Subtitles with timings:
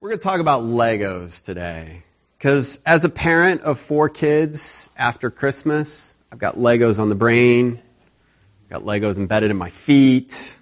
[0.00, 2.04] We're going to talk about Legos today.
[2.36, 7.82] Because as a parent of four kids after Christmas, I've got Legos on the brain.
[8.62, 10.56] I've got Legos embedded in my feet.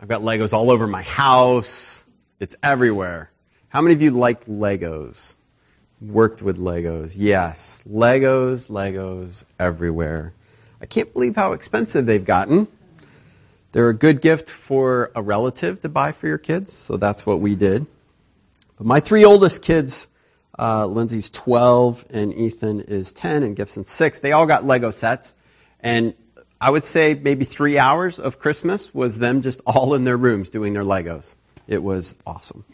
[0.00, 2.04] I've got Legos all over my house.
[2.40, 3.30] It's everywhere.
[3.68, 5.36] How many of you like Legos?
[6.00, 7.14] Worked with Legos?
[7.16, 7.84] Yes.
[7.88, 10.32] Legos, Legos everywhere.
[10.80, 12.66] I can't believe how expensive they've gotten.
[13.70, 17.38] They're a good gift for a relative to buy for your kids, so that's what
[17.38, 17.86] we did.
[18.78, 20.08] But my three oldest kids,
[20.56, 25.34] uh, Lindsay's 12 and Ethan is 10 and Gibson's 6, they all got Lego sets.
[25.80, 26.14] And
[26.60, 30.50] I would say maybe three hours of Christmas was them just all in their rooms
[30.50, 31.36] doing their Legos.
[31.66, 32.64] It was awesome.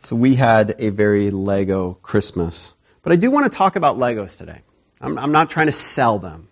[0.00, 2.74] So we had a very Lego Christmas.
[3.02, 4.60] But I do want to talk about Legos today.
[5.00, 6.48] I'm, I'm not trying to sell them.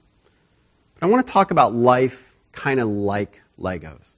[0.95, 4.16] But I want to talk about life kind of like Legos.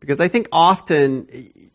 [0.00, 1.28] Because I think often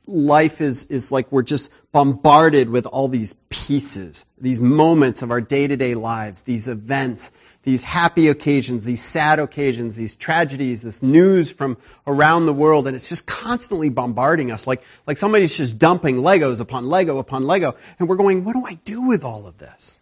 [0.07, 5.41] life is, is like we're just bombarded with all these pieces, these moments of our
[5.41, 7.31] day to day lives, these events,
[7.63, 12.95] these happy occasions, these sad occasions, these tragedies, this news from around the world, and
[12.95, 17.75] it's just constantly bombarding us like, like somebody's just dumping Legos upon Lego upon Lego,
[17.99, 19.99] and we're going, what do I do with all of this?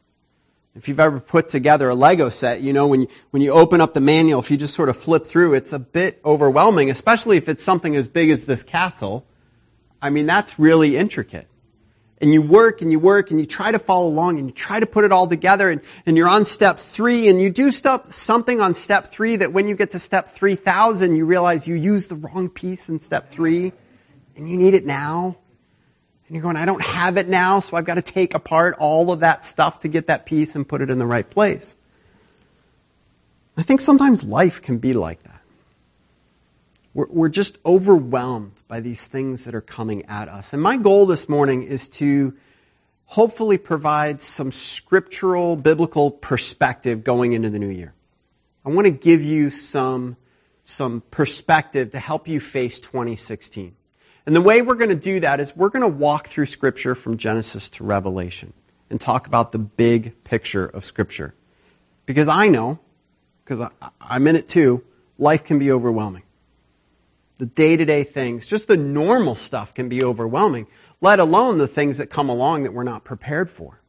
[0.76, 3.80] If you've ever put together a Lego set, you know when you, when you open
[3.80, 7.38] up the manual, if you just sort of flip through, it's a bit overwhelming, especially
[7.38, 9.24] if it's something as big as this castle.
[10.02, 11.48] I mean, that's really intricate.
[12.20, 14.80] And you work and you work and you try to follow along and you try
[14.80, 18.12] to put it all together and, and you're on step three and you do stuff,
[18.12, 22.10] something on step three that when you get to step 3000, you realize you used
[22.10, 23.74] the wrong piece in step three
[24.36, 25.38] and you need it now.
[26.34, 29.12] And you're going, I don't have it now, so I've got to take apart all
[29.12, 31.78] of that stuff to get that piece and put it in the right place.
[33.56, 35.42] I think sometimes life can be like that.
[36.92, 40.54] We're, we're just overwhelmed by these things that are coming at us.
[40.54, 42.34] And my goal this morning is to
[43.06, 47.94] hopefully provide some scriptural, biblical perspective going into the new year.
[48.66, 50.18] I want to give you some,
[50.64, 53.76] some perspective to help you face 2016.
[54.26, 56.96] And the way we're going to do that is we're going to walk through Scripture
[56.96, 58.54] from Genesis to Revelation
[58.90, 61.34] and talk about the big picture of Scripture.
[62.06, 62.80] Because I know,
[63.44, 63.62] because
[64.00, 64.84] I'm in it too,
[65.18, 66.24] life can be overwhelming.
[67.38, 70.68] The day to day things, just the normal stuff can be overwhelming,
[71.02, 73.80] let alone the things that come along that we're not prepared for.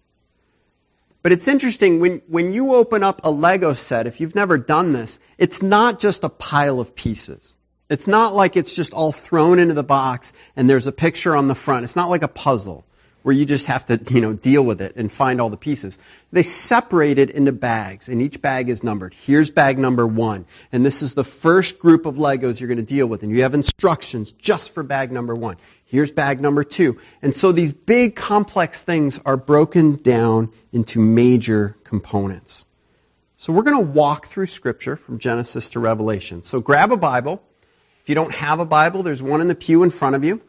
[1.23, 4.93] But it's interesting, when, when you open up a Lego set, if you've never done
[4.93, 7.57] this, it's not just a pile of pieces.
[7.91, 11.49] It's not like it's just all thrown into the box and there's a picture on
[11.49, 11.85] the front.
[11.85, 12.85] It's not like a puzzle
[13.25, 15.99] where you just have to, you know, deal with it and find all the pieces.
[16.31, 19.15] They separate it into bags and each bag is numbered.
[19.15, 20.45] Here's bag number one.
[20.73, 23.23] And this is the first group of Legos you're going to deal with.
[23.23, 25.57] And you have instructions just for bag number one.
[25.87, 27.01] Here's bag number two.
[27.23, 32.67] And so these big complex things are broken down into major components.
[33.39, 36.43] So we're going to walk through scripture from Genesis to Revelation.
[36.43, 37.43] So grab a Bible
[38.05, 40.43] if you don't have a Bible, there's one in the pew in front of you.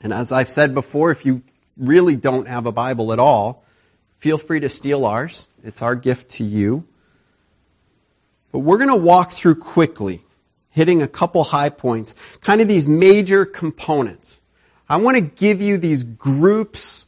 [0.00, 1.42] And as I've said before, if you
[1.76, 3.62] really don't have a Bible at all,
[4.16, 5.46] feel free to steal ours.
[5.62, 6.86] It's our gift to you.
[8.52, 10.22] But we're going to walk through quickly,
[10.70, 14.40] hitting a couple high points, kind of these major components.
[14.88, 17.04] I want to give you these groups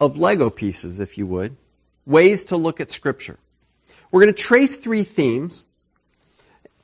[0.00, 1.54] of Lego pieces, if you would,
[2.06, 3.38] ways to look at Scripture.
[4.10, 5.66] We're going to trace three themes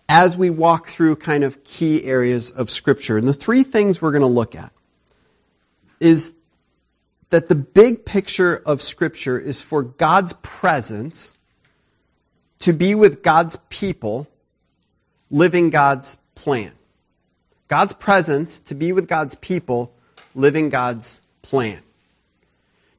[0.08, 3.18] as we walk through kind of key areas of Scripture.
[3.18, 4.72] And the three things we're going to look at
[6.00, 6.34] is
[7.30, 11.34] that the big picture of Scripture is for God's presence
[12.60, 14.26] to be with God's people,
[15.30, 16.72] living God's plan.
[17.68, 19.92] God's presence to be with God's people,
[20.34, 21.80] living God's plan.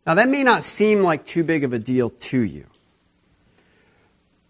[0.05, 2.67] Now that may not seem like too big of a deal to you.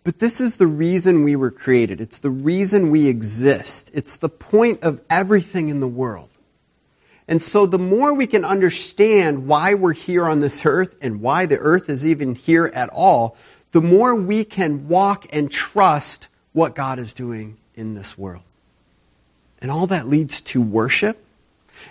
[0.10, 2.02] But this is the reason we were created.
[2.02, 3.92] It's the reason we exist.
[3.94, 6.30] It's the point of everything in the world.
[7.28, 11.46] And so the more we can understand why we're here on this earth and why
[11.46, 13.38] the earth is even here at all,
[13.70, 18.42] the more we can walk and trust what God is doing in this world.
[19.62, 21.24] And all that leads to worship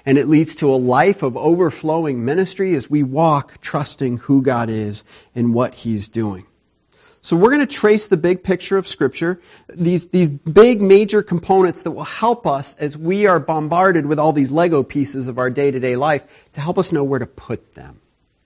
[0.04, 4.70] and it leads to a life of overflowing ministry as we walk trusting who God
[4.70, 5.04] is
[5.36, 6.46] and what He's doing.
[7.20, 11.82] So we're going to trace the big picture of Scripture, these, these big major components
[11.82, 15.50] that will help us as we are bombarded with all these Lego pieces of our
[15.50, 18.00] day-to-day life to help us know where to put them.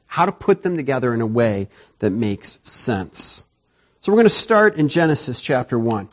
[0.06, 3.46] How to put them together in a way that makes sense.
[4.00, 6.08] So we're going to start in Genesis chapter 1.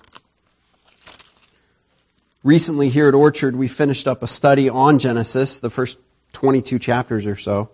[2.44, 5.98] Recently here at Orchard, we finished up a study on Genesis, the first
[6.34, 7.70] 22 chapters or so.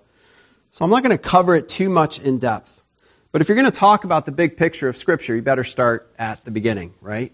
[0.72, 2.82] So I'm not going to cover it too much in depth.
[3.36, 6.10] But if you're going to talk about the big picture of Scripture, you better start
[6.18, 7.34] at the beginning, right?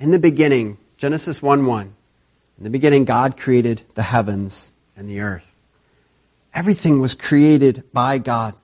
[0.00, 1.94] In the beginning, Genesis 1 1.
[2.58, 5.54] In the beginning, God created the heavens and the earth.
[6.52, 8.56] Everything was created by God.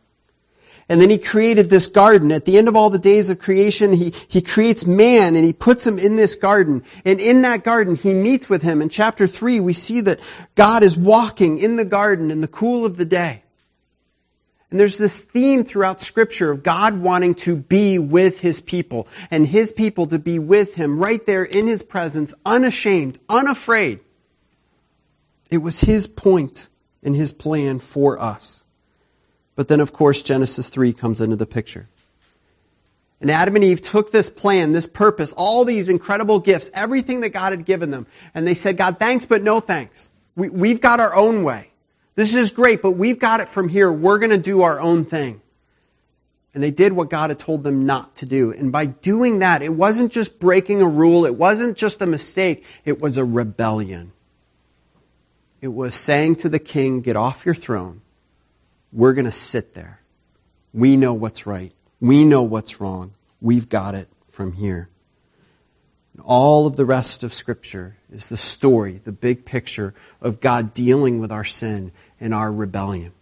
[0.89, 2.33] And then he created this garden.
[2.33, 5.53] At the end of all the days of creation, he, he creates man and he
[5.53, 6.83] puts him in this garden.
[7.05, 8.83] And in that garden, he meets with him.
[8.83, 10.19] In chapter 3, we see that
[10.56, 13.44] God is walking in the garden in the cool of the day.
[14.72, 19.46] And there's this theme throughout scripture of God wanting to be with his people and
[19.46, 24.00] his people to be with him right there in his presence, unashamed, unafraid.
[25.50, 26.70] It was his point
[27.02, 28.64] and his plan for us.
[29.56, 31.86] But then, of course, Genesis 3 comes into the picture.
[33.20, 37.34] And Adam and Eve took this plan, this purpose, all these incredible gifts, everything that
[37.34, 40.08] God had given them, and they said, God, thanks, but no thanks.
[40.34, 41.71] We, we've got our own way.
[42.14, 43.91] This is great, but we've got it from here.
[43.91, 45.41] We're going to do our own thing.
[46.55, 48.53] And they did what God had told them not to do.
[48.53, 51.25] And by doing that, it wasn't just breaking a rule.
[51.25, 52.67] It wasn't just a mistake.
[52.85, 54.12] It was a rebellion.
[55.62, 58.03] It was saying to the king, get off your throne.
[58.93, 59.99] We're going to sit there.
[60.75, 61.73] We know what's right.
[62.00, 63.12] We know what's wrong.
[63.41, 64.88] We've got it from here.
[66.20, 71.20] All of the rest of Scripture is the story, the big picture of God dealing
[71.20, 73.12] with our sin and our rebellion.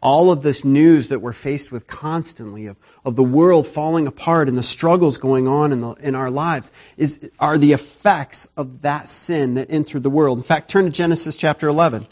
[0.00, 4.48] All of this news that we're faced with constantly of, of the world falling apart
[4.48, 8.82] and the struggles going on in, the, in our lives is, are the effects of
[8.82, 10.38] that sin that entered the world.
[10.38, 12.06] In fact, turn to Genesis chapter 11.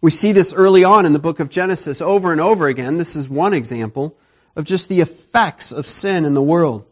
[0.00, 2.98] We see this early on in the book of Genesis over and over again.
[2.98, 4.14] This is one example
[4.56, 6.86] of just the effects of sin in the world.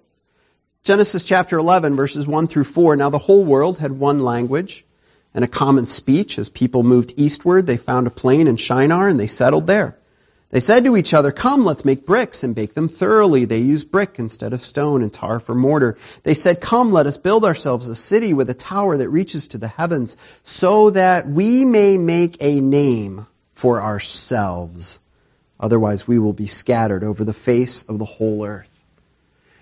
[0.84, 2.96] Genesis chapter 11 verses 1 through 4.
[2.96, 4.84] Now the whole world had one language
[5.34, 6.38] and a common speech.
[6.38, 9.96] As people moved eastward, they found a plain in Shinar and they settled there.
[10.52, 13.46] They said to each other, Come, let's make bricks and bake them thoroughly.
[13.46, 15.96] They used brick instead of stone and tar for mortar.
[16.24, 19.58] They said, Come, let us build ourselves a city with a tower that reaches to
[19.58, 24.98] the heavens, so that we may make a name for ourselves.
[25.62, 28.68] Otherwise, we will be scattered over the face of the whole earth.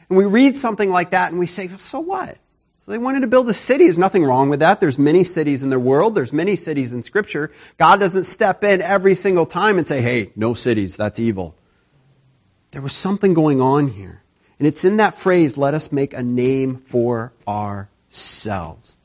[0.09, 2.39] And we read something like that and we say, So what?
[2.87, 3.85] So they wanted to build a city.
[3.85, 4.81] There's nothing wrong with that.
[4.81, 6.15] There's many cities in the world.
[6.15, 7.53] There's many cities in Scripture.
[7.77, 11.55] God doesn't step in every single time and say, hey, no cities, that's evil.
[12.71, 14.23] There was something going on here.
[14.59, 18.97] And it's in that phrase, let us make a name for ourselves.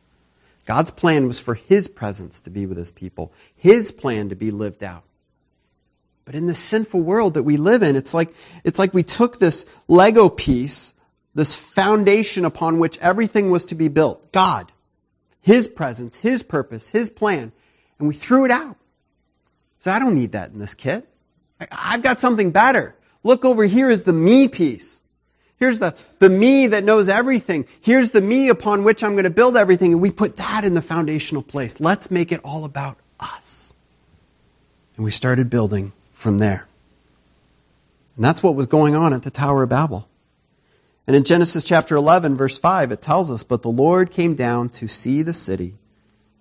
[0.65, 4.51] God's plan was for His presence to be with His people, His plan to be
[4.51, 5.03] lived out.
[6.25, 8.33] But in the sinful world that we live in, it's like,
[8.63, 10.95] it's like we took this Lego piece
[11.35, 14.71] this foundation upon which everything was to be built God,
[15.41, 17.51] His presence, His purpose, His plan,
[17.99, 18.77] and we threw it out.
[19.81, 21.07] So I don't need that in this kit.
[21.71, 22.95] I've got something better.
[23.23, 25.01] Look over here is the me piece.
[25.57, 27.67] Here's the, the me that knows everything.
[27.81, 29.93] Here's the me upon which I'm going to build everything.
[29.93, 31.79] And we put that in the foundational place.
[31.79, 33.73] Let's make it all about us.
[34.97, 35.93] And we started building
[36.25, 36.67] from there.
[38.15, 40.09] And that's what was going on at the Tower of Babel.
[41.05, 44.69] And in Genesis chapter 11, verse 5, it tells us, But the Lord came down
[44.69, 45.75] to see the city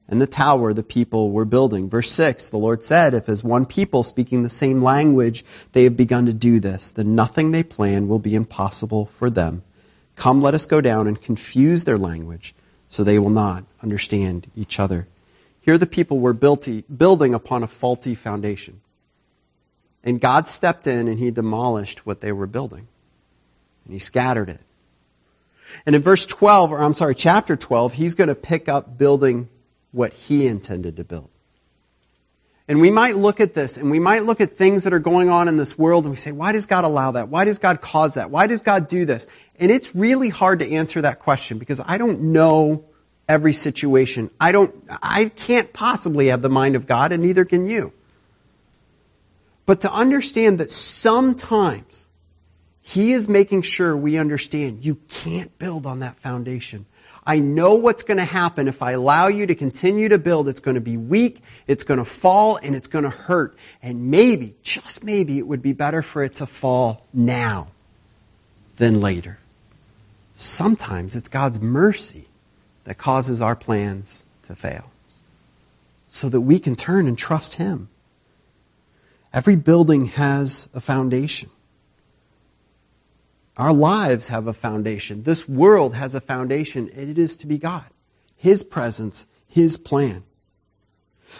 [0.08, 1.90] and the tower the people were building.
[1.90, 5.98] Verse 6, the Lord said, If as one people speaking the same language they have
[5.98, 9.62] begun to do this, then nothing they plan will be impossible for them.
[10.16, 12.54] Come, let us go down and confuse their language,
[12.88, 15.06] so they will not understand each other.
[15.60, 18.80] Here the people were building upon a faulty foundation.
[20.04, 22.86] And God stepped in and he demolished what they were building
[23.84, 24.60] and he scattered it.
[25.86, 29.48] And in verse 12, or I'm sorry, chapter 12, he's going to pick up building
[29.90, 31.30] what he intended to build.
[32.66, 35.28] And we might look at this and we might look at things that are going
[35.28, 37.28] on in this world and we say, why does God allow that?
[37.28, 38.30] Why does God cause that?
[38.30, 39.26] Why does God do this?
[39.58, 42.84] And it's really hard to answer that question because I don't know
[43.28, 44.30] every situation.
[44.40, 47.92] I don't, I can't possibly have the mind of God and neither can you.
[49.66, 52.08] But to understand that sometimes
[52.82, 56.84] he is making sure we understand you can't build on that foundation.
[57.26, 60.48] I know what's going to happen if I allow you to continue to build.
[60.48, 63.56] It's going to be weak, it's going to fall, and it's going to hurt.
[63.82, 67.68] And maybe, just maybe, it would be better for it to fall now
[68.76, 69.38] than later.
[70.34, 72.28] Sometimes it's God's mercy
[72.84, 74.90] that causes our plans to fail
[76.08, 77.88] so that we can turn and trust Him.
[79.34, 81.50] Every building has a foundation.
[83.56, 85.24] Our lives have a foundation.
[85.24, 87.84] This world has a foundation, and it is to be God.
[88.36, 90.22] His presence, His plan.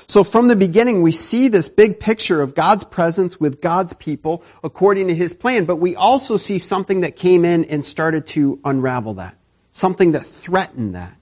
[0.08, 4.42] So from the beginning, we see this big picture of God's presence with God's people
[4.64, 8.58] according to His plan, but we also see something that came in and started to
[8.64, 9.38] unravel that.
[9.70, 11.16] Something that threatened that.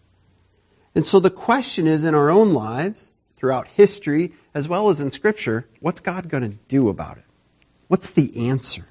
[0.95, 3.12] And so the question is in our own lives,
[3.43, 7.25] throughout history, as well as in Scripture, what's God going to do about it?
[7.89, 8.87] What's the answer?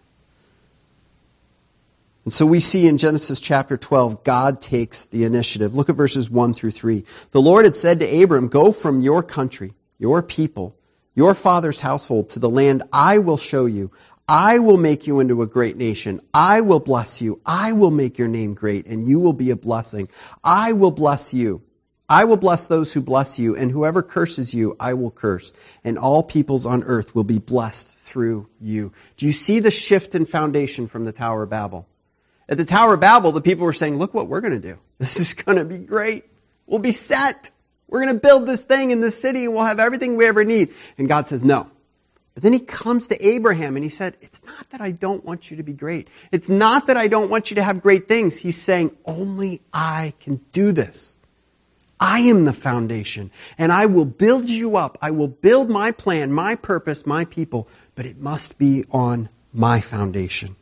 [2.26, 5.74] And so we see in Genesis chapter 12, God takes the initiative.
[5.74, 7.06] Look at verses 1 through 3.
[7.32, 10.76] The Lord had said to Abram, Go from your country, your people,
[11.16, 13.92] your father's household to the land I will show you.
[14.28, 16.20] I will make you into a great nation.
[16.34, 17.40] I will bless you.
[17.46, 20.10] I will make your name great, and you will be a blessing.
[20.44, 21.62] I will bless you.
[22.12, 25.54] I will bless those who bless you, and whoever curses you, I will curse.
[25.86, 28.92] And all peoples on earth will be blessed through you.
[29.16, 31.88] Do you see the shift in foundation from the Tower of Babel?
[32.50, 34.78] At the Tower of Babel, the people were saying, look what we're going to do.
[34.98, 36.26] This is going to be great.
[36.68, 37.50] We'll be set.
[37.88, 40.44] We're going to build this thing in this city and we'll have everything we ever
[40.44, 40.74] need.
[40.98, 41.72] And God says, no.
[42.34, 45.50] But then he comes to Abraham and he said, it's not that I don't want
[45.50, 46.10] you to be great.
[46.30, 48.38] It's not that I don't want you to have great things.
[48.38, 51.18] He's saying, only I can do this.
[52.02, 53.30] I am the foundation
[53.60, 54.98] and I will build you up.
[55.04, 59.82] I will build my plan, my purpose, my people, but it must be on my
[59.82, 60.56] foundation.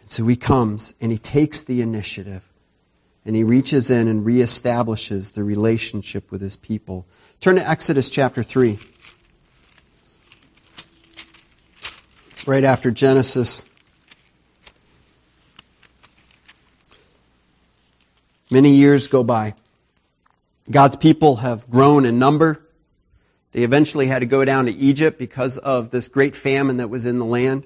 [0.00, 2.48] And so he comes and he takes the initiative
[3.26, 7.04] and he reaches in and reestablishes the relationship with his people.
[7.40, 8.78] Turn to Exodus chapter 3.
[12.46, 13.68] Right after Genesis.
[18.50, 19.52] Many years go by.
[20.70, 22.62] God's people have grown in number.
[23.52, 27.06] They eventually had to go down to Egypt because of this great famine that was
[27.06, 27.64] in the land.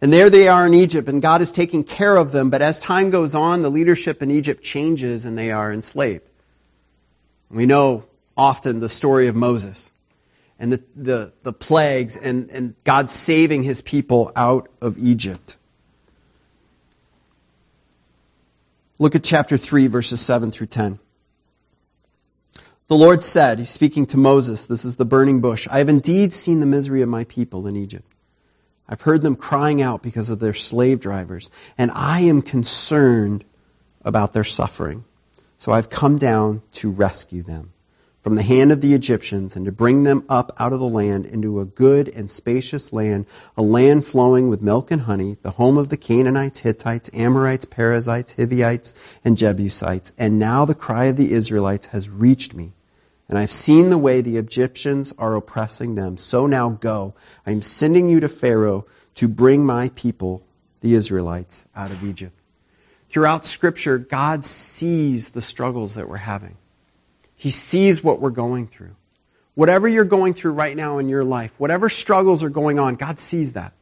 [0.00, 2.50] And there they are in Egypt, and God is taking care of them.
[2.50, 6.28] But as time goes on, the leadership in Egypt changes and they are enslaved.
[7.50, 8.04] We know
[8.36, 9.92] often the story of Moses
[10.58, 15.56] and the, the, the plagues and, and God saving his people out of Egypt.
[18.98, 20.98] Look at chapter 3, verses 7 through 10.
[22.92, 26.34] The Lord said, He's speaking to Moses, this is the burning bush, I have indeed
[26.34, 28.04] seen the misery of my people in Egypt
[28.86, 33.46] I've heard them crying out because of their slave drivers, and I am concerned
[34.04, 35.04] about their suffering.
[35.56, 37.72] So I've come down to rescue them
[38.20, 41.24] from the hand of the Egyptians and to bring them up out of the land
[41.24, 43.24] into a good and spacious land,
[43.56, 48.34] a land flowing with milk and honey, the home of the Canaanites, Hittites, Amorites, Perizzites,
[48.34, 48.92] Hivites,
[49.24, 50.12] and Jebusites.
[50.18, 52.74] And now the cry of the Israelites has reached me
[53.32, 56.18] and I've seen the way the Egyptians are oppressing them.
[56.18, 57.14] So now go.
[57.46, 58.84] I am sending you to Pharaoh
[59.14, 60.44] to bring my people,
[60.82, 62.38] the Israelites, out of Egypt.
[63.08, 66.58] Throughout Scripture, God sees the struggles that we're having.
[67.34, 68.94] He sees what we're going through.
[69.54, 73.18] Whatever you're going through right now in your life, whatever struggles are going on, God
[73.18, 73.72] sees that.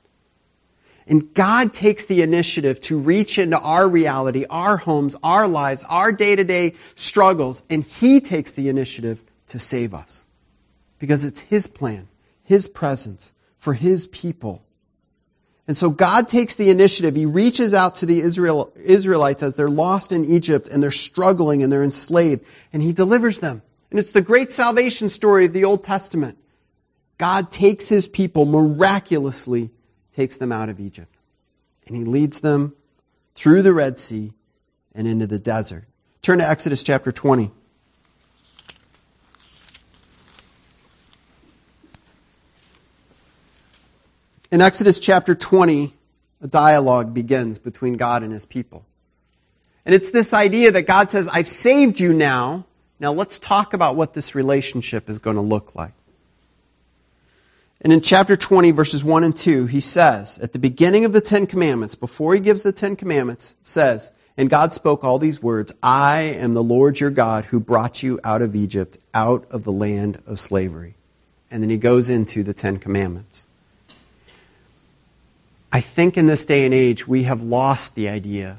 [1.09, 6.13] And God takes the initiative to reach into our reality, our homes, our lives, our
[6.13, 10.27] day to day struggles, and He takes the initiative to save us.
[10.99, 12.09] Because it's His plan,
[12.45, 14.63] His presence for His people.
[15.67, 17.15] And so God takes the initiative.
[17.15, 21.63] He reaches out to the Israel, Israelites as they're lost in Egypt and they're struggling
[21.63, 23.63] and they're enslaved and He delivers them.
[23.91, 26.39] And it's the great salvation story of the Old Testament.
[27.19, 29.71] God takes His people miraculously,
[30.15, 31.15] takes them out of Egypt.
[31.87, 32.75] And He leads them
[33.35, 34.33] through the Red Sea
[34.95, 35.85] and into the desert.
[36.23, 37.51] Turn to Exodus chapter 20.
[44.53, 45.95] In Exodus chapter 20,
[46.41, 48.85] a dialogue begins between God and his people.
[49.87, 52.67] And it's this idea that God says, I've saved you now.
[52.99, 55.93] Now let's talk about what this relationship is going to look like.
[57.81, 61.21] And in chapter 20, verses 1 and 2, he says, at the beginning of the
[61.21, 65.73] Ten Commandments, before he gives the Ten Commandments, says, And God spoke all these words,
[65.81, 69.73] I am the Lord your God who brought you out of Egypt, out of the
[69.73, 70.95] land of slavery.
[71.53, 73.47] And then he goes into the Ten Commandments.
[75.73, 78.59] I think in this day and age we have lost the idea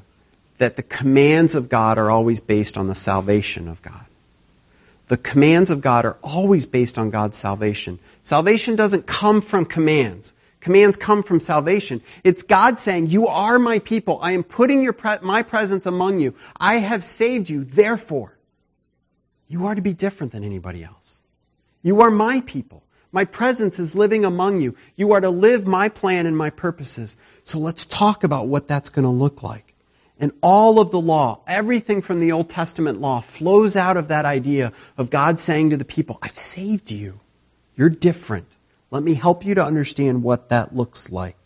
[0.58, 4.06] that the commands of God are always based on the salvation of God.
[5.08, 7.98] The commands of God are always based on God's salvation.
[8.22, 10.32] Salvation doesn't come from commands.
[10.60, 12.00] Commands come from salvation.
[12.22, 14.20] It's God saying, you are my people.
[14.22, 16.34] I am putting pre- my presence among you.
[16.56, 17.64] I have saved you.
[17.64, 18.32] Therefore,
[19.48, 21.20] you are to be different than anybody else.
[21.82, 22.81] You are my people.
[23.14, 24.76] My presence is living among you.
[24.96, 27.18] You are to live my plan and my purposes.
[27.44, 29.74] So let's talk about what that's going to look like.
[30.18, 34.24] And all of the law, everything from the Old Testament law, flows out of that
[34.24, 37.20] idea of God saying to the people, I've saved you.
[37.76, 38.46] You're different.
[38.90, 41.36] Let me help you to understand what that looks like.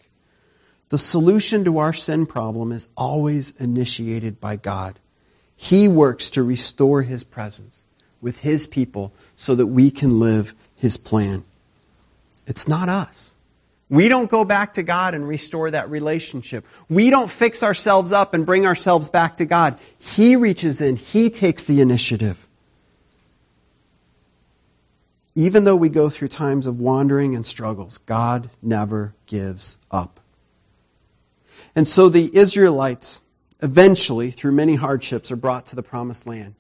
[0.89, 4.99] The solution to our sin problem is always initiated by God.
[5.57, 7.85] He works to restore His presence
[8.21, 11.45] with His people so that we can live His plan.
[12.47, 13.35] It's not us.
[13.89, 16.67] We don't go back to God and restore that relationship.
[16.89, 19.79] We don't fix ourselves up and bring ourselves back to God.
[19.99, 20.97] He reaches in.
[20.97, 22.45] He takes the initiative.
[25.37, 30.19] Even though we go through times of wandering and struggles, God never gives up.
[31.77, 33.21] And so the Israelites,
[33.61, 36.55] eventually, through many hardships, are brought to the promised land.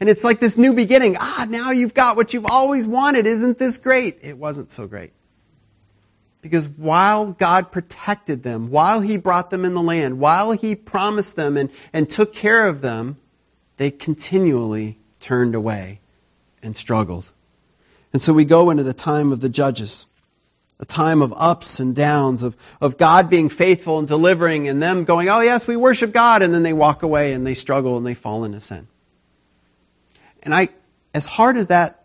[0.00, 1.16] And it's like this new beginning.
[1.18, 3.26] Ah, now you've got what you've always wanted.
[3.26, 4.18] Isn't this great?
[4.22, 5.12] It wasn't so great.
[6.42, 11.36] Because while God protected them, while He brought them in the land, while He promised
[11.36, 13.18] them and, and took care of them,
[13.76, 16.00] they continually turned away
[16.62, 17.30] and struggled.
[18.12, 20.06] And so we go into the time of the judges,
[20.78, 25.04] a time of ups and downs, of, of God being faithful and delivering, and them
[25.04, 28.06] going, oh yes, we worship God, and then they walk away and they struggle and
[28.06, 28.88] they fall into sin.
[30.42, 30.68] And I,
[31.14, 32.04] as hard as that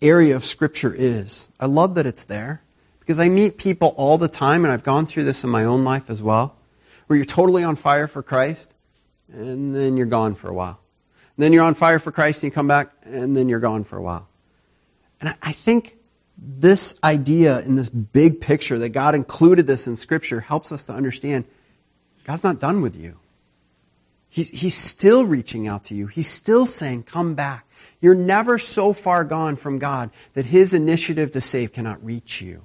[0.00, 2.60] area of Scripture is, I love that it's there.
[3.00, 5.84] Because I meet people all the time, and I've gone through this in my own
[5.84, 6.56] life as well,
[7.06, 8.72] where you're totally on fire for Christ,
[9.30, 10.80] and then you're gone for a while.
[11.36, 13.84] And then you're on fire for Christ, and you come back, and then you're gone
[13.84, 14.26] for a while.
[15.20, 15.94] And I think
[16.38, 20.94] this idea in this big picture that God included this in Scripture helps us to
[20.94, 21.44] understand
[22.24, 23.18] God's not done with you.
[24.34, 26.08] He's, he's still reaching out to you.
[26.08, 27.64] He's still saying, come back.
[28.00, 32.60] You're never so far gone from God that His initiative to save cannot reach you.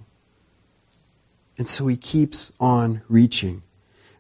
[1.60, 3.62] And so he keeps on reaching.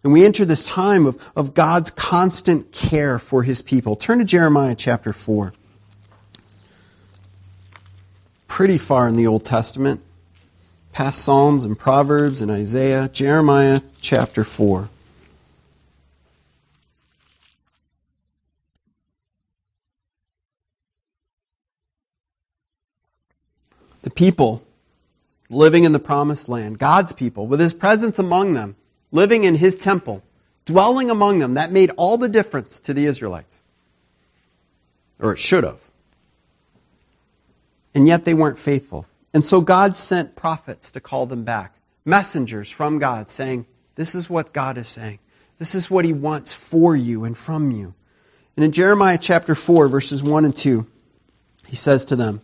[0.04, 3.96] And we enter this time of, of God's constant care for his people.
[3.96, 5.52] Turn to Jeremiah chapter 4.
[8.48, 10.02] Pretty far in the Old Testament,
[10.92, 13.10] past Psalms and Proverbs and Isaiah.
[13.10, 14.88] Jeremiah chapter 4.
[24.10, 24.66] The people
[25.52, 28.76] living in the promised land, God's people, with his presence among them,
[29.12, 30.24] living in his temple,
[30.66, 33.62] dwelling among them, that made all the difference to the Israelites.
[35.20, 35.80] Or it should have.
[37.94, 39.06] And yet they weren't faithful.
[39.32, 44.28] And so God sent prophets to call them back, messengers from God saying, This is
[44.28, 45.20] what God is saying.
[45.60, 47.94] This is what he wants for you and from you.
[48.56, 50.88] And in Jeremiah chapter 4, verses 1 and 2,
[51.68, 52.42] he says to them,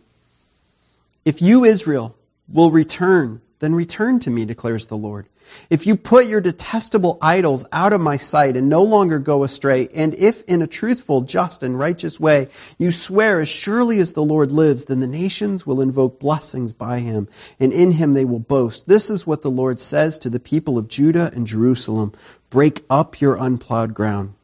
[1.26, 2.16] If you, Israel,
[2.48, 5.28] will return, then return to me, declares the Lord.
[5.72, 9.88] If you put your detestable idols out of my sight and no longer go astray,
[9.96, 14.24] and if in a truthful, just, and righteous way you swear as surely as the
[14.24, 17.28] Lord lives, then the nations will invoke blessings by him,
[17.60, 18.88] and in him they will boast.
[18.88, 22.14] This is what the Lord says to the people of Judah and Jerusalem.
[22.52, 24.36] Break up your unplowed ground.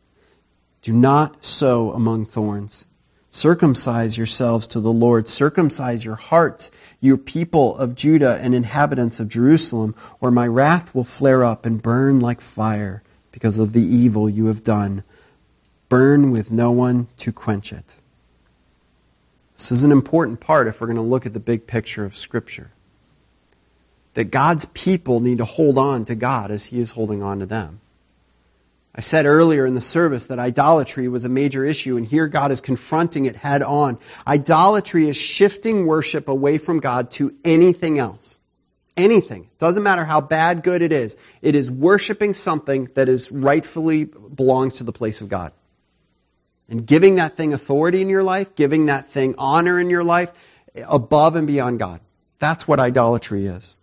[0.81, 2.87] Do not sow among thorns.
[3.33, 5.29] Circumcise yourselves to the Lord.
[5.29, 11.05] Circumcise your hearts, you people of Judah and inhabitants of Jerusalem, or my wrath will
[11.05, 15.05] flare up and burn like fire because of the evil you have done.
[15.87, 17.95] Burn with no one to quench it.
[19.55, 22.17] This is an important part if we're going to look at the big picture of
[22.17, 22.69] Scripture.
[24.13, 27.45] That God's people need to hold on to God as He is holding on to
[27.45, 27.79] them.
[28.93, 32.51] I said earlier in the service that idolatry was a major issue, and here God
[32.51, 33.99] is confronting it head on.
[34.27, 38.39] Idolatry is shifting worship away from God to anything else.
[38.97, 39.49] Anything.
[39.57, 41.15] Doesn't matter how bad, good it is.
[41.41, 45.53] It is worshiping something that is rightfully belongs to the place of God.
[46.67, 50.33] And giving that thing authority in your life, giving that thing honor in your life
[50.87, 52.01] above and beyond God.
[52.39, 53.77] That's what idolatry is.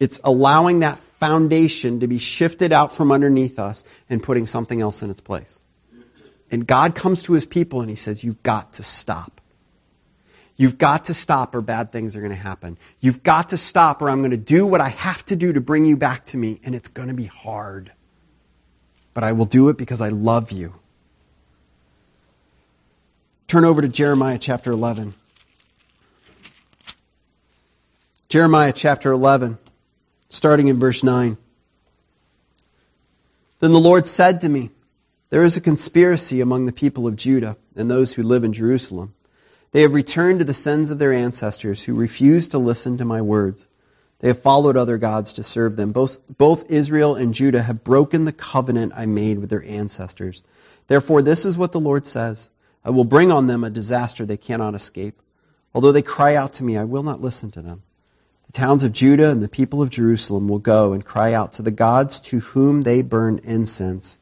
[0.00, 5.02] It's allowing that foundation to be shifted out from underneath us and putting something else
[5.02, 5.60] in its place.
[6.50, 9.40] And God comes to his people and he says, You've got to stop.
[10.56, 12.78] You've got to stop or bad things are going to happen.
[13.00, 15.60] You've got to stop or I'm going to do what I have to do to
[15.60, 17.92] bring you back to me and it's going to be hard.
[19.14, 20.74] But I will do it because I love you.
[23.48, 25.14] Turn over to Jeremiah chapter 11.
[28.28, 29.58] Jeremiah chapter 11
[30.34, 31.36] starting in verse 9.
[33.60, 34.70] Then the Lord said to me,
[35.30, 39.14] There is a conspiracy among the people of Judah and those who live in Jerusalem.
[39.72, 43.22] They have returned to the sins of their ancestors who refused to listen to my
[43.22, 43.66] words.
[44.20, 45.92] They have followed other gods to serve them.
[45.92, 50.42] Both, both Israel and Judah have broken the covenant I made with their ancestors.
[50.86, 52.48] Therefore, this is what the Lord says
[52.84, 55.20] I will bring on them a disaster they cannot escape.
[55.74, 57.82] Although they cry out to me, I will not listen to them.
[58.54, 61.72] Towns of Judah and the people of Jerusalem will go and cry out to the
[61.72, 64.18] gods to whom they burn incense,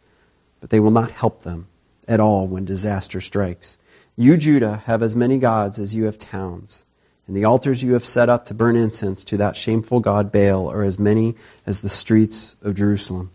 [0.60, 1.68] but they will not help them
[2.08, 3.78] at all when disaster strikes.
[4.16, 6.86] You, Judah, have as many gods as you have towns
[7.26, 10.72] and the altars you have set up to burn incense to that shameful god Baal
[10.72, 13.30] are as many as the streets of Jerusalem.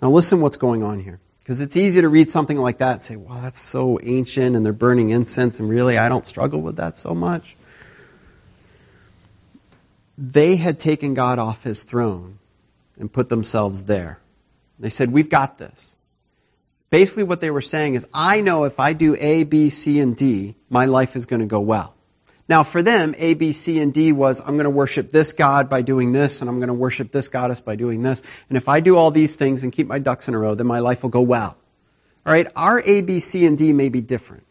[0.00, 1.20] Now listen what's going on here.
[1.40, 4.64] Because it's easy to read something like that and say, wow, that's so ancient and
[4.64, 7.56] they're burning incense and really I don't struggle with that so much.
[10.22, 12.38] They had taken God off his throne
[12.98, 14.20] and put themselves there.
[14.78, 15.96] They said, we've got this.
[16.90, 20.14] Basically what they were saying is, I know if I do A, B, C, and
[20.14, 21.94] D, my life is going to go well.
[22.50, 25.70] Now, for them, A, B, C, and D was I'm going to worship this God
[25.70, 28.22] by doing this, and I'm going to worship this goddess by doing this.
[28.50, 30.66] And if I do all these things and keep my ducks in a row, then
[30.66, 31.56] my life will go well.
[32.26, 34.44] All right, our A, B, C, and D may be different.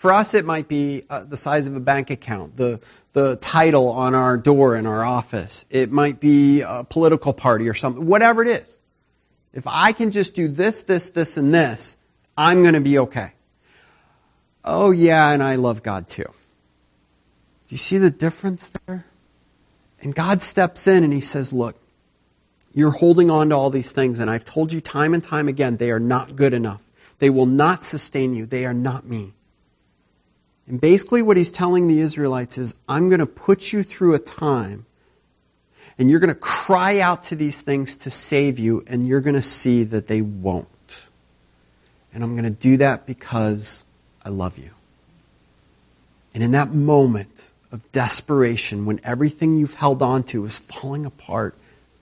[0.00, 2.80] For us, it might be uh, the size of a bank account, the,
[3.12, 5.66] the title on our door in our office.
[5.68, 8.78] It might be a political party or something, whatever it is.
[9.52, 11.98] If I can just do this, this, this, and this,
[12.34, 13.32] I'm going to be okay.
[14.64, 16.22] Oh, yeah, and I love God too.
[16.22, 16.32] Do
[17.74, 19.04] you see the difference there?
[20.00, 21.76] And God steps in and he says, look,
[22.72, 25.76] you're holding on to all these things, and I've told you time and time again,
[25.76, 26.80] they are not good enough.
[27.18, 28.46] They will not sustain you.
[28.46, 29.34] They are not me.
[30.70, 34.20] And basically, what he's telling the Israelites is, I'm going to put you through a
[34.20, 34.86] time,
[35.98, 39.34] and you're going to cry out to these things to save you, and you're going
[39.34, 40.68] to see that they won't.
[42.14, 43.84] And I'm going to do that because
[44.24, 44.70] I love you.
[46.34, 51.56] And in that moment, of desperation, when everything you've held on to is falling apart,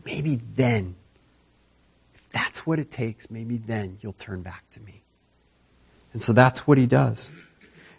[0.04, 0.94] maybe then,
[2.14, 5.00] if that's what it takes, maybe then you'll turn back to me.
[6.12, 7.32] And so that's what he does.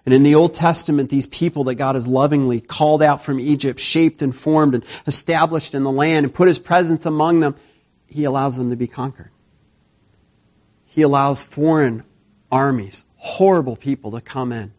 [0.06, 3.80] And in the Old Testament, these people that God has lovingly called out from Egypt,
[3.80, 7.56] shaped and formed and established in the land and put his presence among them,
[8.08, 9.32] he allows them to be conquered.
[10.86, 12.04] He allows foreign
[12.52, 14.72] armies, horrible people to come in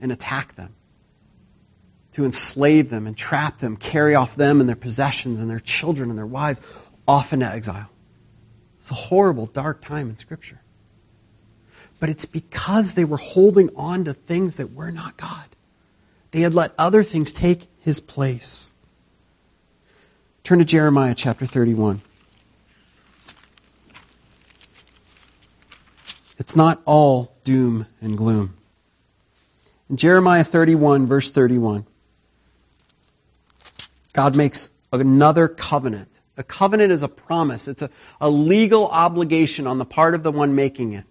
[0.00, 0.74] and attack them
[2.18, 6.10] to enslave them and trap them, carry off them and their possessions and their children
[6.10, 6.60] and their wives
[7.06, 7.88] off into exile.
[8.80, 10.60] It's a horrible, dark time in Scripture.
[12.00, 15.48] But it's because they were holding on to things that were not God.
[16.30, 18.72] They had let other things take his place.
[20.44, 22.00] Turn to Jeremiah chapter 31.
[26.38, 28.54] It's not all doom and gloom.
[29.90, 31.84] In Jeremiah 31, verse 31,
[34.12, 36.08] God makes another covenant.
[36.36, 37.68] A covenant is a promise.
[37.68, 41.04] It's a, a legal obligation on the part of the one making it.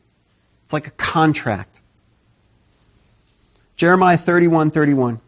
[0.68, 1.80] It's like a contract.
[3.78, 5.22] Jeremiah 31, 31.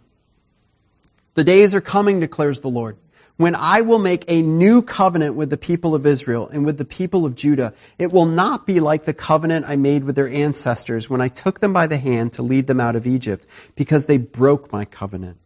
[1.36, 2.98] The days are coming, declares the Lord,
[3.38, 6.84] when I will make a new covenant with the people of Israel and with the
[6.84, 7.74] people of Judah.
[7.98, 11.62] It will not be like the covenant I made with their ancestors when I took
[11.62, 13.48] them by the hand to lead them out of Egypt,
[13.78, 15.38] because they broke my covenant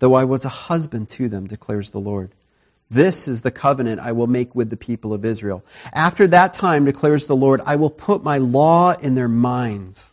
[0.00, 2.32] though I was a husband to them, declares the Lord.
[2.90, 5.64] This is the covenant I will make with the people of Israel.
[5.92, 10.12] After that time, declares the Lord, I will put my law in their minds.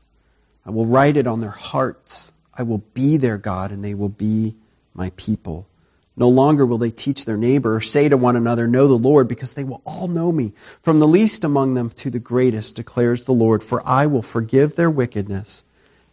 [0.64, 2.32] I will write it on their hearts.
[2.54, 4.56] I will be their God, and they will be
[4.94, 5.68] my people.
[6.16, 9.28] No longer will they teach their neighbor or say to one another, Know the Lord,
[9.28, 13.24] because they will all know me, from the least among them to the greatest, declares
[13.24, 13.64] the Lord.
[13.64, 15.64] For I will forgive their wickedness,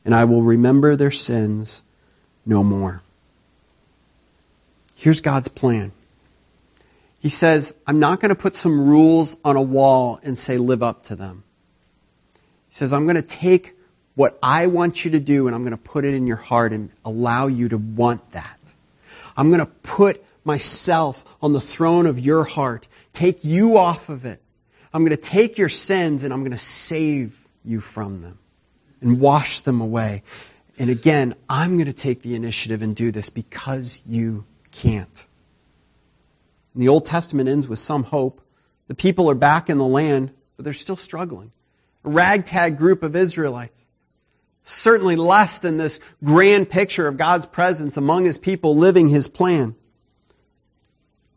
[0.04, 1.82] and I will remember their sins
[2.46, 3.02] no more.
[4.96, 5.92] Here's God's plan.
[7.24, 10.82] He says, I'm not going to put some rules on a wall and say live
[10.82, 11.42] up to them.
[12.68, 13.74] He says, I'm going to take
[14.14, 16.74] what I want you to do and I'm going to put it in your heart
[16.74, 18.60] and allow you to want that.
[19.38, 24.26] I'm going to put myself on the throne of your heart, take you off of
[24.26, 24.42] it.
[24.92, 28.38] I'm going to take your sins and I'm going to save you from them
[29.00, 30.24] and wash them away.
[30.78, 35.26] And again, I'm going to take the initiative and do this because you can't.
[36.74, 38.40] And the Old Testament ends with some hope.
[38.88, 41.52] The people are back in the land, but they're still struggling.
[42.04, 43.84] A ragtag group of Israelites.
[44.64, 49.74] Certainly less than this grand picture of God's presence among his people living his plan.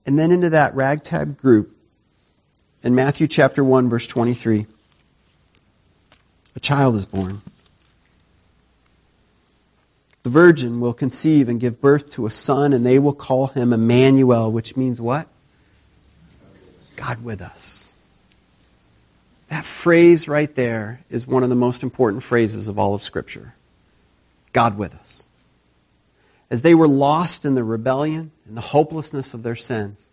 [0.05, 1.75] And then into that ragtag group,
[2.83, 4.65] in Matthew chapter 1 verse 23,
[6.55, 7.41] a child is born.
[10.27, 13.71] The virgin will conceive and give birth to a son, and they will call him
[13.71, 15.25] Emmanuel, which means what?
[16.97, 17.95] God with us.
[19.47, 23.53] That phrase right there is one of the most important phrases of all of Scripture.
[24.51, 25.29] God with us.
[26.49, 30.09] As they were lost in the rebellion and the hopelessness of their sins,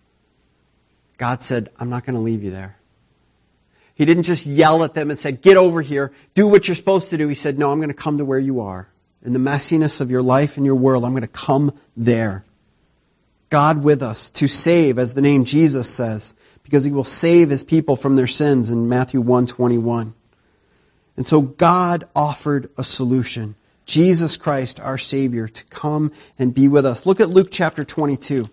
[1.19, 2.77] God said, I'm not going to leave you there.
[3.97, 7.11] He didn't just yell at them and say, get over here, do what you're supposed
[7.11, 7.27] to do.
[7.27, 8.87] He said, no, I'm going to come to where you are.
[9.25, 12.45] In the messiness of your life and your world, I'm going to come there.
[13.49, 17.65] God with us to save, as the name Jesus says, because he will save his
[17.65, 20.15] people from their sins in Matthew 121.
[21.17, 23.55] And so God offered a solution.
[23.87, 27.07] Jesus Christ, our Savior, to come and be with us.
[27.07, 28.49] Look at Luke chapter 22.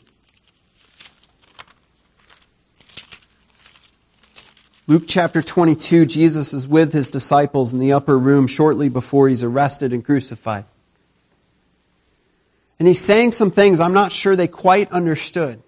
[4.91, 9.45] Luke chapter 22, Jesus is with his disciples in the upper room shortly before he's
[9.45, 10.65] arrested and crucified.
[12.77, 15.63] And he's saying some things I'm not sure they quite understood.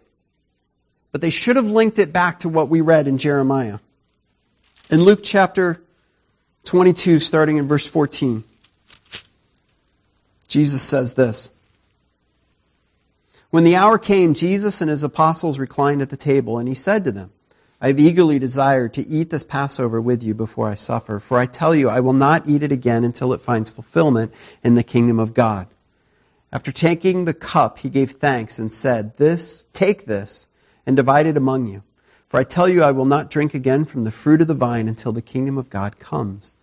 [1.13, 3.79] But they should have linked it back to what we read in Jeremiah.
[4.89, 5.81] In Luke chapter
[6.65, 8.43] 22, starting in verse 14,
[10.49, 11.49] Jesus says this.
[13.51, 17.05] When the hour came, Jesus and his apostles reclined at the table, and he said
[17.05, 17.31] to them,
[17.83, 21.47] I have eagerly desired to eat this Passover with you before I suffer, for I
[21.47, 25.19] tell you, I will not eat it again until it finds fulfillment in the kingdom
[25.19, 25.67] of God.
[26.49, 30.47] After taking the cup, he gave thanks and said, This, take this,
[30.85, 31.83] and divide it among you.
[32.27, 34.87] For I tell you, I will not drink again from the fruit of the vine
[34.87, 36.55] until the kingdom of God comes.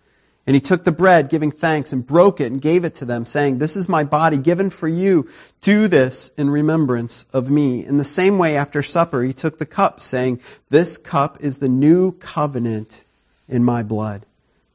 [0.47, 3.25] And he took the bread, giving thanks, and broke it and gave it to them,
[3.25, 5.29] saying, This is my body given for you.
[5.61, 7.85] Do this in remembrance of me.
[7.85, 11.69] In the same way, after supper, he took the cup, saying, This cup is the
[11.69, 13.05] new covenant
[13.47, 14.25] in my blood,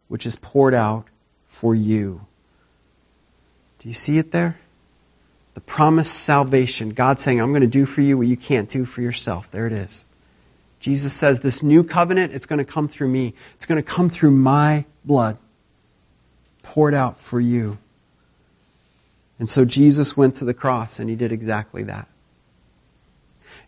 [0.06, 1.06] which is poured out
[1.46, 2.20] for you.
[3.80, 4.56] Do you see it there?
[5.54, 6.90] The promised salvation.
[6.90, 9.50] God saying, I'm going to do for you what you can't do for yourself.
[9.50, 10.04] There it is.
[10.78, 13.34] Jesus says, This new covenant, it's going to come through me.
[13.56, 15.38] It's going to come through my blood
[16.66, 17.78] poured out for you.
[19.38, 22.08] And so Jesus went to the cross and he did exactly that.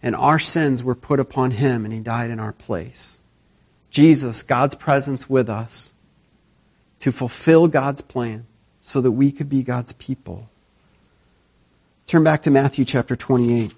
[0.03, 3.21] And our sins were put upon him and he died in our place.
[3.91, 5.93] Jesus, God's presence with us
[7.01, 8.47] to fulfill God's plan
[8.81, 10.49] so that we could be God's people.
[12.07, 13.75] Turn back to Matthew chapter 28.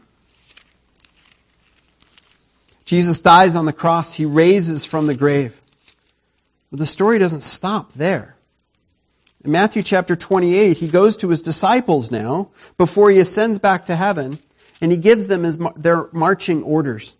[2.85, 4.15] Jesus dies on the cross.
[4.15, 5.61] He raises from the grave.
[6.71, 8.37] But the story doesn't stop there.
[9.43, 13.97] In Matthew chapter 28, he goes to his disciples now before he ascends back to
[13.97, 14.39] heaven
[14.83, 17.17] and he gives them his, their marching orders.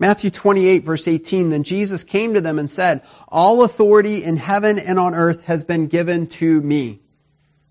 [0.00, 4.80] Matthew 28 verse 18, then Jesus came to them and said, all authority in heaven
[4.80, 7.00] and on earth has been given to me.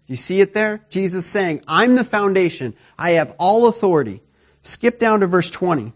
[0.07, 0.81] You see it there?
[0.89, 2.75] Jesus saying, I'm the foundation.
[2.97, 4.21] I have all authority.
[4.61, 5.91] Skip down to verse 20.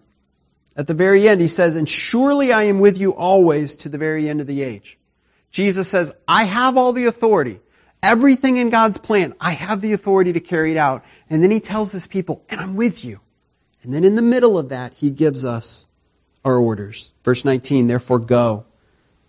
[0.76, 3.98] At the very end, he says, and surely I am with you always to the
[3.98, 4.98] very end of the age.
[5.52, 7.62] Jesus says, I have all the authority.
[8.04, 11.04] Everything in God's plan, I have the authority to carry it out.
[11.30, 13.20] And then he tells his people, and I'm with you.
[13.84, 15.88] And then in the middle of that, he gives us
[16.46, 17.14] our orders.
[17.24, 18.66] Verse 19, therefore go,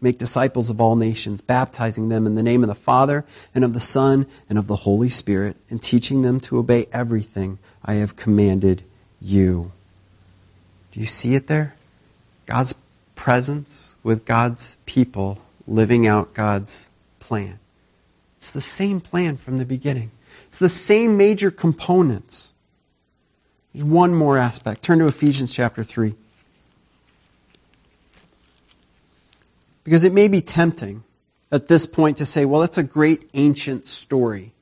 [0.01, 3.73] make disciples of all nations, baptizing them in the name of the Father and of
[3.73, 8.17] the Son and of the Holy Spirit, and teaching them to obey everything I have
[8.17, 8.83] commanded
[9.21, 9.73] you.
[10.93, 11.75] Do you see it there?
[12.47, 12.75] God's
[13.15, 16.89] presence with God's people living out God's
[17.21, 17.59] plan.
[18.39, 20.13] It's the same plan from the beginning.
[20.47, 22.55] It's the same major components.
[23.75, 24.83] There's one more aspect.
[24.83, 26.15] Turn to Ephesians chapter 3.
[29.83, 31.03] Because it may be tempting
[31.51, 34.53] at this point to say, well, that's a great ancient story.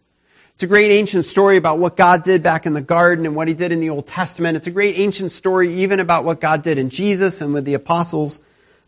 [0.55, 3.47] It's a great ancient story about what God did back in the garden and what
[3.47, 4.57] he did in the Old Testament.
[4.57, 7.75] It's a great ancient story even about what God did in Jesus and with the
[7.75, 8.41] apostles.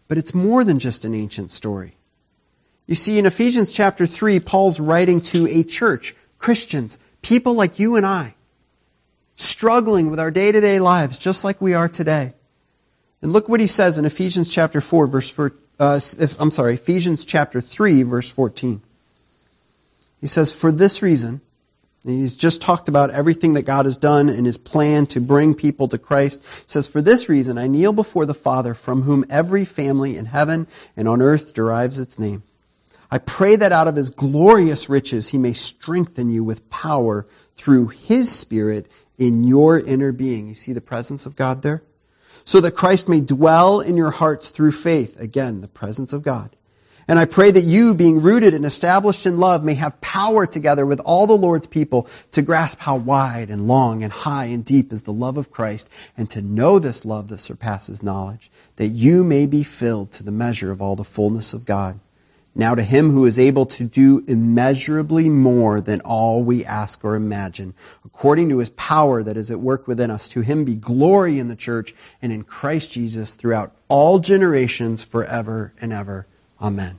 [0.08, 1.97] But it's more than just an ancient story.
[2.88, 7.96] You see, in Ephesians chapter 3, Paul's writing to a church, Christians, people like you
[7.96, 8.34] and I,
[9.36, 12.32] struggling with our day to day lives just like we are today.
[13.20, 16.00] And look what he says in Ephesians chapter 4, verse, four, uh,
[16.40, 18.80] I'm sorry, Ephesians chapter 3, verse 14.
[20.22, 21.42] He says, For this reason,
[22.04, 25.88] he's just talked about everything that God has done in his plan to bring people
[25.88, 26.40] to Christ.
[26.42, 30.24] He says, For this reason, I kneel before the Father, from whom every family in
[30.24, 32.42] heaven and on earth derives its name.
[33.10, 37.88] I pray that out of his glorious riches he may strengthen you with power through
[37.88, 40.48] his spirit in your inner being.
[40.48, 41.82] You see the presence of God there?
[42.44, 45.18] So that Christ may dwell in your hearts through faith.
[45.20, 46.54] Again, the presence of God.
[47.10, 50.84] And I pray that you, being rooted and established in love, may have power together
[50.84, 54.92] with all the Lord's people to grasp how wide and long and high and deep
[54.92, 59.24] is the love of Christ and to know this love that surpasses knowledge, that you
[59.24, 61.98] may be filled to the measure of all the fullness of God.
[62.54, 67.14] Now to him who is able to do immeasurably more than all we ask or
[67.14, 71.38] imagine, according to his power that is at work within us, to him be glory
[71.38, 76.26] in the church and in Christ Jesus throughout all generations forever and ever.
[76.60, 76.98] Amen.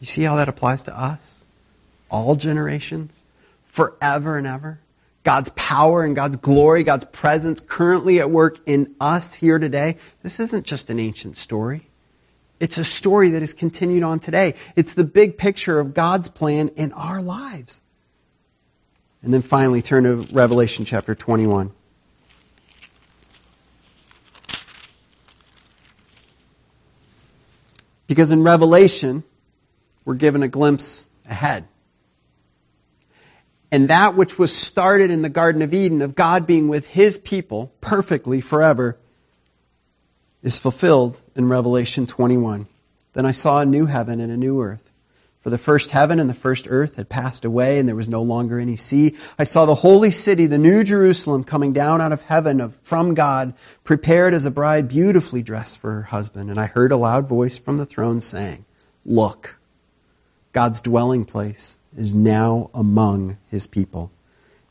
[0.00, 1.44] You see how that applies to us?
[2.10, 3.20] All generations,
[3.64, 4.78] forever and ever.
[5.24, 9.98] God's power and God's glory, God's presence currently at work in us here today.
[10.22, 11.82] This isn't just an ancient story.
[12.62, 14.54] It's a story that is continued on today.
[14.76, 17.82] It's the big picture of God's plan in our lives.
[19.20, 21.72] And then finally, turn to Revelation chapter 21.
[28.06, 29.24] Because in Revelation,
[30.04, 31.66] we're given a glimpse ahead.
[33.72, 37.18] And that which was started in the Garden of Eden, of God being with His
[37.18, 38.98] people perfectly forever,
[40.42, 42.66] is fulfilled in Revelation 21.
[43.12, 44.88] Then I saw a new heaven and a new earth.
[45.40, 48.22] For the first heaven and the first earth had passed away, and there was no
[48.22, 49.16] longer any sea.
[49.36, 53.54] I saw the holy city, the new Jerusalem, coming down out of heaven from God,
[53.82, 56.50] prepared as a bride beautifully dressed for her husband.
[56.50, 58.64] And I heard a loud voice from the throne saying,
[59.04, 59.58] Look,
[60.52, 64.12] God's dwelling place is now among his people,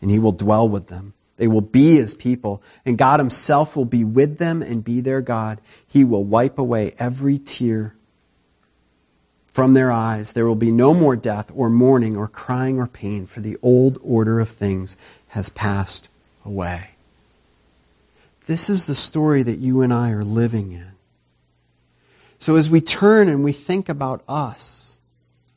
[0.01, 1.13] and he will dwell with them.
[1.41, 5.21] They will be his people, and God himself will be with them and be their
[5.21, 5.59] God.
[5.87, 7.95] He will wipe away every tear
[9.47, 10.33] from their eyes.
[10.33, 13.97] There will be no more death or mourning or crying or pain, for the old
[14.03, 14.97] order of things
[15.29, 16.09] has passed
[16.45, 16.91] away.
[18.45, 20.91] This is the story that you and I are living in.
[22.37, 24.99] So as we turn and we think about us,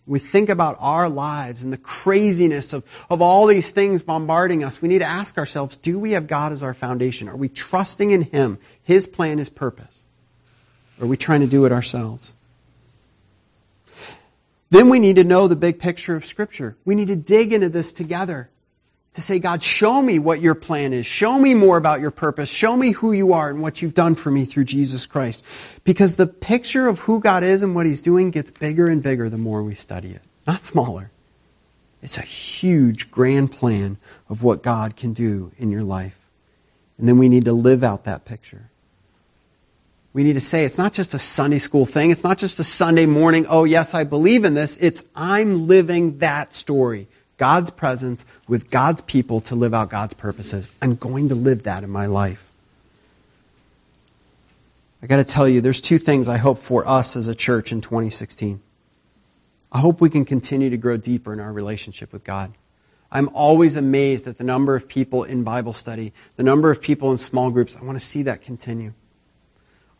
[0.06, 4.82] we think about our lives and the craziness of, of all these things bombarding us,
[4.82, 7.28] we need to ask ourselves, do we have God as our foundation?
[7.28, 10.04] Are we trusting in Him, His plan, His purpose?
[10.98, 12.36] Or are we trying to do it ourselves?
[14.70, 16.76] Then we need to know the big picture of Scripture.
[16.84, 18.50] We need to dig into this together
[19.14, 21.06] to say, God, show me what your plan is.
[21.06, 22.48] Show me more about your purpose.
[22.48, 25.44] Show me who you are and what you've done for me through Jesus Christ.
[25.84, 29.30] Because the picture of who God is and what he's doing gets bigger and bigger
[29.30, 31.10] the more we study it, not smaller.
[32.02, 33.98] It's a huge, grand plan
[34.28, 36.20] of what God can do in your life.
[36.98, 38.68] And then we need to live out that picture.
[40.12, 42.10] We need to say it's not just a Sunday school thing.
[42.10, 44.76] It's not just a Sunday morning, oh yes, I believe in this.
[44.80, 47.08] It's I'm living that story.
[47.36, 50.68] God's presence with God's people to live out God's purposes.
[50.80, 52.50] I'm going to live that in my life.
[55.02, 57.72] I got to tell you, there's two things I hope for us as a church
[57.72, 58.60] in 2016.
[59.70, 62.52] I hope we can continue to grow deeper in our relationship with God.
[63.10, 67.10] I'm always amazed at the number of people in Bible study, the number of people
[67.10, 67.76] in small groups.
[67.76, 68.92] I want to see that continue.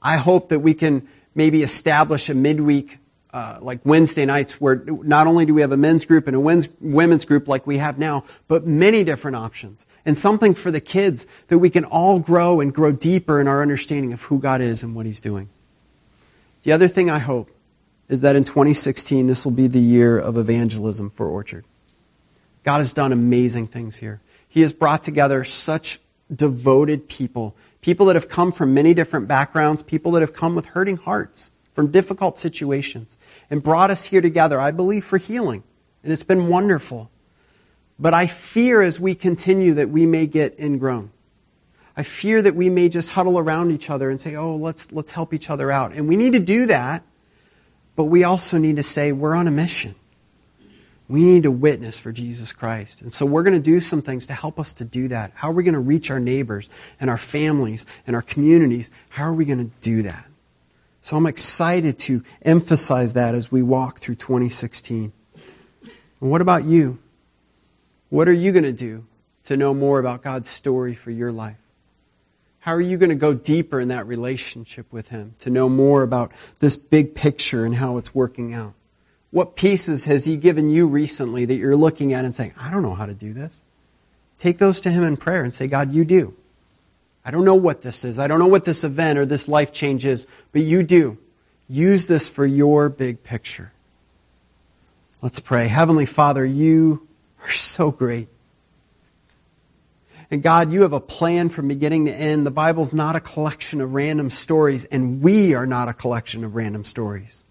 [0.00, 2.98] I hope that we can maybe establish a midweek
[3.34, 6.40] uh, like Wednesday nights where not only do we have a men's group and a
[6.80, 9.88] women's group like we have now, but many different options.
[10.06, 13.60] And something for the kids that we can all grow and grow deeper in our
[13.60, 15.48] understanding of who God is and what He's doing.
[16.62, 17.50] The other thing I hope
[18.08, 21.64] is that in 2016 this will be the year of evangelism for Orchard.
[22.62, 24.20] God has done amazing things here.
[24.48, 25.98] He has brought together such
[26.32, 30.66] devoted people, people that have come from many different backgrounds, people that have come with
[30.66, 33.16] hurting hearts from difficult situations
[33.50, 35.62] and brought us here together, I believe, for healing.
[36.02, 37.10] And it's been wonderful.
[37.98, 41.10] But I fear as we continue that we may get ingrown.
[41.96, 45.12] I fear that we may just huddle around each other and say, oh, let's, let's
[45.12, 45.92] help each other out.
[45.92, 47.04] And we need to do that,
[47.94, 49.94] but we also need to say we're on a mission.
[51.06, 53.02] We need to witness for Jesus Christ.
[53.02, 55.32] And so we're going to do some things to help us to do that.
[55.34, 58.90] How are we going to reach our neighbors and our families and our communities?
[59.10, 60.24] How are we going to do that?
[61.04, 65.12] So I'm excited to emphasize that as we walk through 2016.
[66.22, 66.98] And what about you?
[68.08, 69.04] What are you going to do
[69.44, 71.58] to know more about God's story for your life?
[72.58, 76.02] How are you going to go deeper in that relationship with Him to know more
[76.02, 78.72] about this big picture and how it's working out?
[79.30, 82.83] What pieces has He given you recently that you're looking at and saying, I don't
[82.83, 83.62] know how to do this?
[84.38, 86.35] Take those to Him in prayer and say, God, you do.
[87.25, 88.18] I don't know what this is.
[88.18, 91.18] I don't know what this event or this life change is, but you do.
[91.68, 93.72] Use this for your big picture.
[95.22, 95.66] Let's pray.
[95.66, 97.08] Heavenly Father, you
[97.42, 98.29] are so great.
[100.31, 102.46] And God, you have a plan from beginning to end.
[102.46, 106.54] The Bible's not a collection of random stories, and we are not a collection of
[106.54, 107.44] random stories.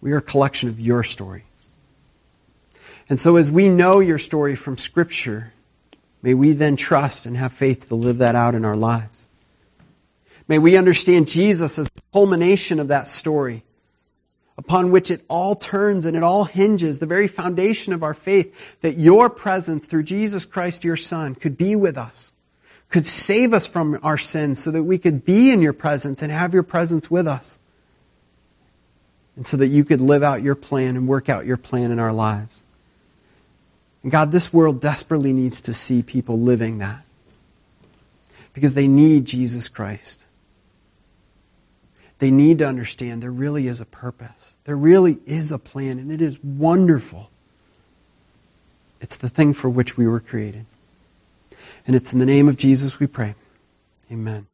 [0.00, 1.44] We are a collection of your story.
[3.08, 5.52] And so as we know your story from Scripture,
[6.22, 9.28] may we then trust and have faith to live that out in our lives.
[10.48, 13.64] May we understand Jesus as the culmination of that story
[14.58, 18.80] upon which it all turns and it all hinges, the very foundation of our faith,
[18.82, 22.32] that your presence through Jesus Christ, your Son, could be with us,
[22.88, 26.30] could save us from our sins so that we could be in your presence and
[26.30, 27.58] have your presence with us.
[29.34, 31.98] And so that you could live out your plan and work out your plan in
[31.98, 32.62] our lives.
[34.02, 37.04] And God, this world desperately needs to see people living that.
[38.52, 40.26] Because they need Jesus Christ.
[42.18, 44.58] They need to understand there really is a purpose.
[44.64, 47.28] There really is a plan, and it is wonderful.
[49.00, 50.64] It's the thing for which we were created.
[51.86, 53.34] And it's in the name of Jesus we pray.
[54.10, 54.46] Amen.